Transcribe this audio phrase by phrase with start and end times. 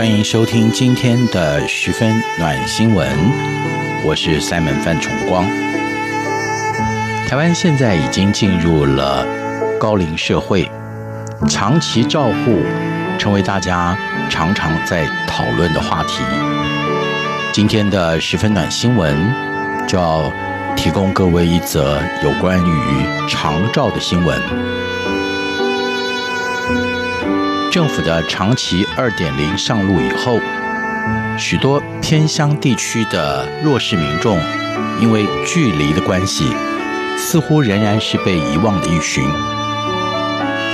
[0.00, 3.06] 欢迎收听今天的十分暖新闻，
[4.02, 5.44] 我是 Simon 范崇光。
[7.28, 9.26] 台湾现在已经进入了
[9.78, 10.66] 高龄社会，
[11.50, 12.62] 长期照护
[13.18, 13.94] 成为大家
[14.30, 16.24] 常常在讨论的话题。
[17.52, 19.14] 今天的十分暖新闻
[19.86, 20.32] 就要
[20.74, 24.40] 提供各位一则有关于长照的新闻。
[27.80, 30.38] 政府的长期二点零上路以后，
[31.38, 34.38] 许多偏乡地区的弱势民众，
[35.00, 36.52] 因为距离的关系，
[37.16, 39.24] 似乎仍然是被遗忘的一群。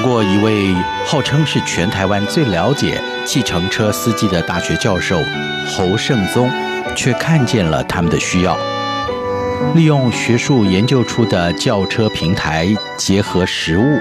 [0.00, 0.72] 不过，一位
[1.04, 5.18] 号称是全台湾最了解计程车司机的大学教授
[5.66, 6.48] 侯胜宗，
[6.94, 8.56] 却看见了他们的需要，
[9.74, 13.98] 利用学术研究出的轿车平台，结合实物，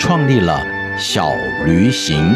[0.00, 0.73] 创立了。
[0.96, 1.34] 小
[1.66, 2.32] 驴行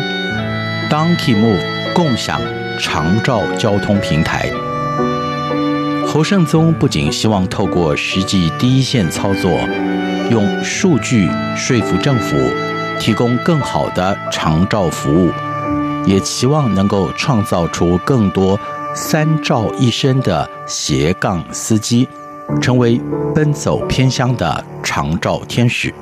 [0.91, 1.62] Donkey Move
[1.95, 2.41] 共享
[2.81, 4.50] 长照交通平台。
[6.05, 9.60] 侯胜宗不仅希望透过实际第一线操作，
[10.31, 12.37] 用数据说服政府
[12.99, 15.31] 提供更好的长照服务，
[16.04, 18.59] 也期望能够创造出更多
[18.93, 22.09] 三照一身的斜杠司机，
[22.60, 23.00] 成为
[23.33, 25.94] 奔走偏乡的长照天使。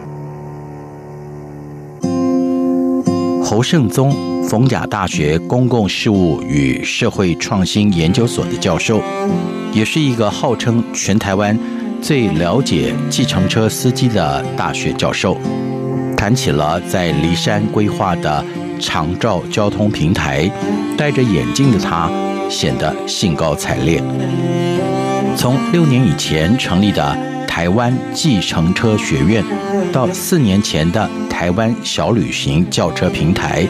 [3.49, 4.13] 侯胜宗，
[4.49, 9.01] 逢甲大学公共事务与社会创新研究所的教授，
[9.73, 11.57] 也是一个号称全台湾
[12.03, 15.39] 最了解计程车司机的大学教授，
[16.17, 18.45] 谈起了在梨山规划的
[18.81, 20.51] 长照交通平台，
[20.99, 22.11] 戴着眼镜的他
[22.51, 24.03] 显得兴高采烈。
[25.37, 27.17] 从六年以前成立的
[27.57, 29.43] 台湾计程车学院，
[29.91, 33.67] 到四年前的台湾小旅行轿车平台，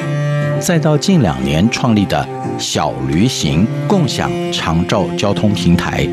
[0.59, 6.05] 再到近两年创立的小旅行共享长照交通平台，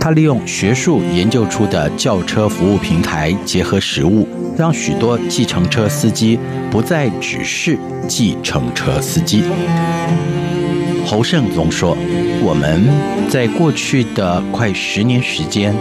[0.00, 6.38] 他利用学术研究出的轿车服务平台，结合实务，让许多计程车司机
[6.70, 7.76] 不再只是
[8.06, 9.42] 计程车司机。
[11.04, 11.96] 侯胜宗说
[12.44, 12.88] ：“我们
[13.28, 15.74] 在过去的快十年时间，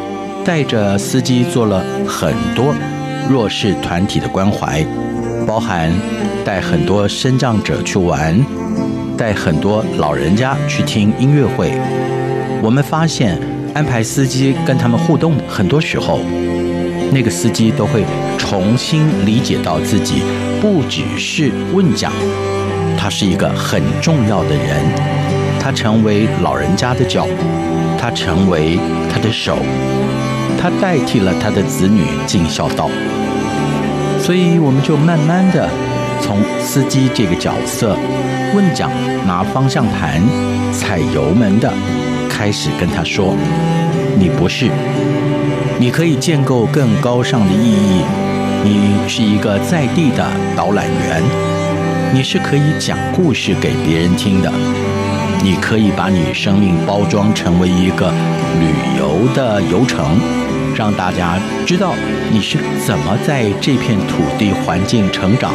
[0.46, 2.74] 带着司机做了很多。”
[3.30, 4.86] 弱势团体的关怀，
[5.48, 5.90] 包含
[6.44, 8.38] 带很多身障者去玩，
[9.16, 11.72] 带很多老人家去听音乐会。
[12.62, 13.40] 我们发现，
[13.74, 16.20] 安排司机跟他们互动，很多时候，
[17.14, 18.04] 那个司机都会
[18.38, 20.24] 重新理解到自己
[20.60, 22.12] 不只是问讲，
[22.98, 24.84] 他是一个很重要的人，
[25.58, 27.26] 他成为老人家的脚，
[27.98, 28.78] 他成为
[29.10, 29.58] 他的手。
[30.62, 32.88] 他代替了他的子女尽孝道，
[34.20, 35.68] 所以我们就慢慢的
[36.22, 37.98] 从司机这个角色，
[38.54, 38.92] 问讲、
[39.26, 40.22] 拿方向盘、
[40.72, 41.74] 踩油门的，
[42.30, 43.36] 开始跟他说
[44.20, 44.70] ：“你不是，
[45.80, 48.04] 你可以建构更高尚的意义。
[48.64, 50.24] 你是一个在地的
[50.56, 51.24] 导览员，
[52.14, 54.52] 你是可以讲故事给别人听的，
[55.44, 58.12] 你可以把你生命包装成为一个
[58.60, 60.06] 旅游的游程。”
[60.76, 61.94] 让大家知道
[62.32, 65.54] 你是怎么在这片土地环境成长，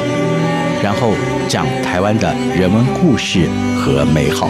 [0.83, 1.13] 然后
[1.49, 3.49] 讲台湾的人文故事
[3.79, 4.49] 和美好。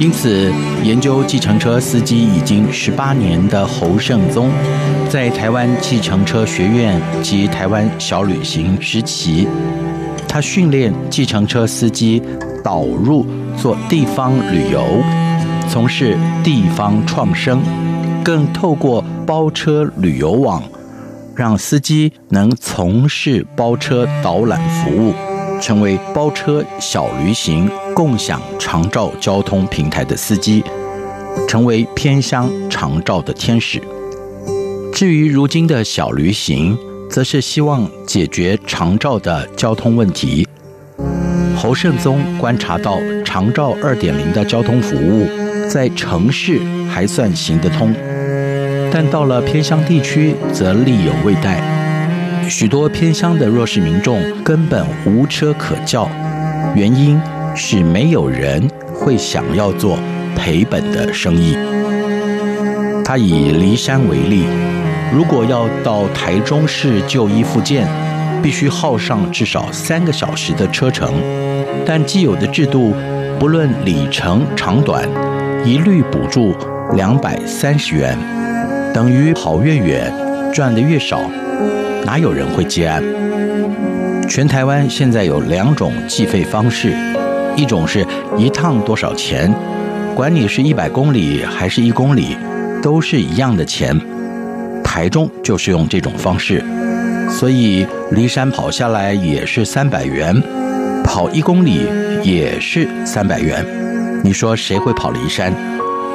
[0.00, 0.50] 因此，
[0.82, 4.50] 研究计程车司机已经十八年的侯胜宗，
[5.10, 9.46] 在台湾计程车学院及台湾小旅行时期，
[10.26, 12.22] 他训练计程车司机
[12.64, 13.26] 导入
[13.58, 15.02] 做地方旅游，
[15.68, 17.60] 从事地方创生。
[18.22, 20.62] 更透过包车旅游网，
[21.34, 25.14] 让司机能从事包车导览服务，
[25.60, 30.62] 成为包车小旅行共享长照交通平台的司机，
[31.48, 33.80] 成为偏乡长照的天使。
[34.92, 36.76] 至于如今的小旅行，
[37.08, 40.46] 则是希望解决长照的交通问题。
[41.56, 45.26] 侯胜宗观察到，长照二点零的交通服务
[45.68, 46.58] 在城市
[46.90, 47.94] 还算行得通，
[48.92, 51.62] 但到了偏乡地区则力有未逮。
[52.48, 56.10] 许多偏乡的弱势民众根本无车可叫，
[56.74, 57.20] 原因
[57.54, 59.98] 是没有人会想要做
[60.34, 61.56] 赔本的生意。
[63.04, 64.44] 他以梨山为例。
[65.12, 67.84] 如果要到台中市就医复健，
[68.40, 71.12] 必须耗上至少三个小时的车程。
[71.84, 72.94] 但既有的制度，
[73.36, 75.08] 不论里程长短，
[75.64, 76.54] 一律补助
[76.94, 78.18] 两百三十元，
[78.92, 80.12] 等于跑越远
[80.52, 81.22] 赚得越少，
[82.04, 83.02] 哪有人会接案？
[84.28, 86.92] 全台湾现在有两种计费方式，
[87.56, 88.04] 一种是
[88.36, 89.52] 一趟多少钱，
[90.14, 92.36] 管你是一百公里还是一公里，
[92.82, 93.98] 都是一样的钱。
[94.82, 96.62] 台中就是用这种方式，
[97.30, 100.34] 所以梨山跑下来也是三百元，
[101.04, 101.86] 跑一公里
[102.24, 103.64] 也是三百元。
[104.24, 105.52] 你说谁会跑梨山？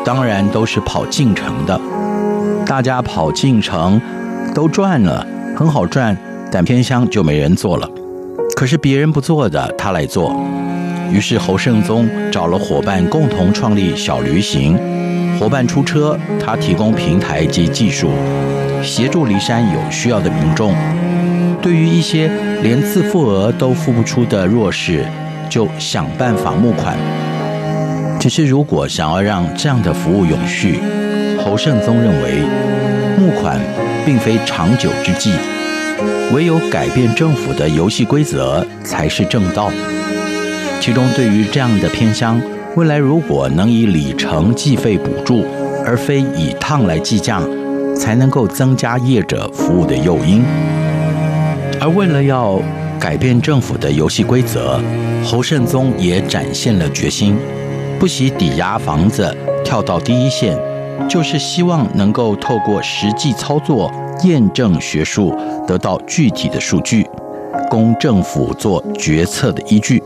[0.06, 1.82] 当然都是跑进城的。
[2.66, 4.00] 大家跑进城
[4.54, 5.26] 都赚了，
[5.58, 6.16] 很好赚，
[6.52, 7.90] 但偏乡就没人做了。
[8.56, 10.34] 可是别人不做的，他来做。
[11.12, 14.78] 于是侯圣宗找了伙伴共同创立小旅行，
[15.40, 18.10] 伙伴出车，他提供平台及技术。
[18.84, 20.74] 协助骊山有需要的民众，
[21.62, 22.30] 对于一些
[22.62, 25.04] 连自付额都付不出的弱势，
[25.50, 26.96] 就想办法募款。
[28.26, 30.80] 只是如果想要让这样的服务永续，
[31.38, 32.42] 侯胜宗认为
[33.20, 33.62] 募款
[34.04, 35.32] 并非长久之计，
[36.34, 39.72] 唯有改变政府的游戏规则才是正道。
[40.82, 42.42] 其中，对于这样的偏乡，
[42.76, 45.46] 未来如果能以里程计费补助，
[45.86, 47.44] 而非以趟来计价。
[47.96, 50.44] 才能够增加业者服务的诱因，
[51.80, 52.60] 而为了要
[53.00, 54.82] 改变政府的游戏规则，
[55.24, 57.38] 侯胜宗也展现了决心，
[58.00, 60.58] 不惜抵押房子跳到第一线，
[61.10, 63.92] 就是希望能够透过实际操作
[64.24, 65.36] 验证学术，
[65.68, 67.08] 得到具体的数据，
[67.70, 70.02] 供政府做决策的依据。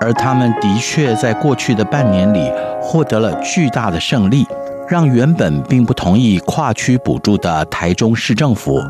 [0.00, 2.50] 而他们的确在过去的半年里
[2.80, 4.46] 获得了巨大的胜利。
[4.88, 8.80] 让原本并不同意跨区补助的台中市政府，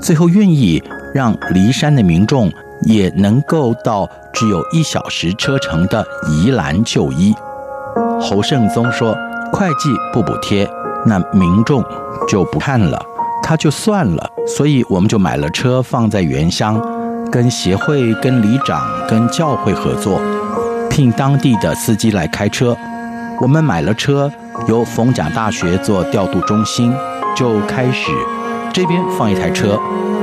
[0.00, 0.80] 最后愿意
[1.12, 2.48] 让梨山的民众
[2.82, 7.34] 也能够到只有一小时车程的宜兰就医。
[8.20, 9.16] 侯胜宗说
[9.52, 10.68] ：“会计不补贴，
[11.06, 11.84] 那民众
[12.28, 13.00] 就不看了，
[13.42, 14.30] 他就算了。
[14.56, 16.80] 所以我们就买了车放在原乡，
[17.30, 20.20] 跟协会、跟里长、跟教会合作，
[20.88, 22.76] 聘当地的司机来开车。
[23.40, 24.30] 我们买了车。”
[24.68, 26.94] 由逢甲大学做调度中心，
[27.34, 28.12] 就开始
[28.72, 29.80] 这边放一台车，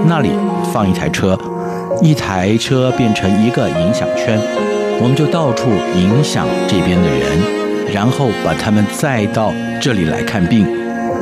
[0.07, 0.29] 那里
[0.71, 1.37] 放一台车，
[2.01, 4.39] 一台车变成一个影响圈，
[5.01, 7.37] 我们就到处影响这边的人，
[7.93, 10.65] 然后把他们载到这里来看病。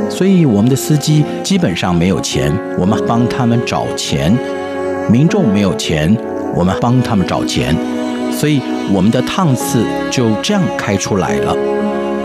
[0.10, 4.32] 所以我们的司机基本上没有钱，我们帮他们找钱；
[5.10, 6.16] 民众没有钱，
[6.56, 7.76] 我们帮他们找钱。
[8.32, 8.62] 所以
[8.94, 11.56] 我们的趟次就这样开出来了。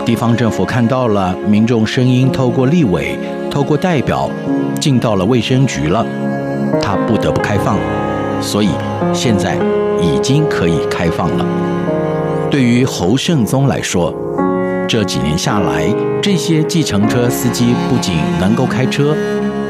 [0.05, 3.17] 地方政府看到了民众声音，透过立委、
[3.49, 4.29] 透过代表
[4.79, 6.05] 进到了卫生局了，
[6.81, 7.77] 他不得不开放，
[8.43, 8.69] 所以
[9.13, 9.57] 现在
[10.01, 11.45] 已经可以开放了。
[12.51, 14.13] 对于侯胜宗来说，
[14.87, 15.87] 这几年下来，
[16.21, 19.15] 这些计程车司机不仅能够开车，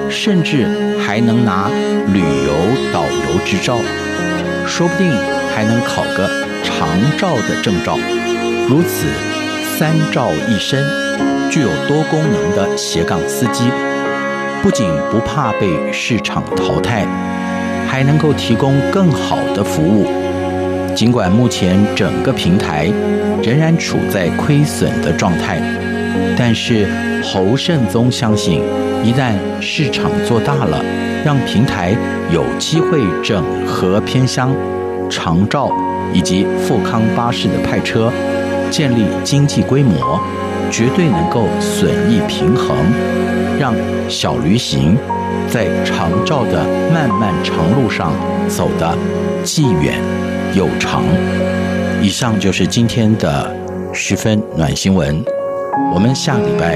[0.09, 0.67] 甚至
[0.99, 1.69] 还能拿
[2.11, 2.53] 旅游
[2.91, 3.77] 导游执照，
[4.65, 5.09] 说不定
[5.55, 6.27] 还能考个
[6.63, 7.97] 长照的证照，
[8.67, 9.07] 如此。
[9.75, 10.85] 三照一身，
[11.49, 13.63] 具有多功能的斜杠司机，
[14.61, 17.07] 不仅不怕被市场淘汰，
[17.93, 20.07] 还能够提供更好的服务。
[20.95, 22.91] 尽管目前整个平台
[23.43, 25.61] 仍然处在亏损的状态，
[26.35, 26.87] 但是
[27.23, 28.61] 侯胜宗相信，
[29.03, 30.83] 一旦市场做大了，
[31.23, 31.95] 让平台
[32.31, 34.51] 有机会整合偏乡、
[35.07, 35.69] 长照
[36.11, 38.11] 以及富康巴士的派车。
[38.73, 40.19] 建立经济规模，
[40.71, 42.75] 绝对能够损益平衡，
[43.59, 43.71] 让
[44.09, 44.97] 小旅行
[45.47, 48.11] 在长照的漫漫长路上
[48.49, 48.97] 走得
[49.43, 50.01] 既远
[50.55, 51.03] 又长。
[52.01, 53.55] 以上就是今天的
[53.93, 55.23] 十分暖新闻，
[55.93, 56.71] 我们下礼拜